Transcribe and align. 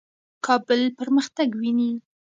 کابل 0.45 0.81
پرمختګ 0.99 1.49
ویني. 1.59 1.91